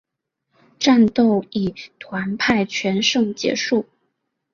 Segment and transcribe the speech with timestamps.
[0.79, 3.85] 战斗以团派全胜结束。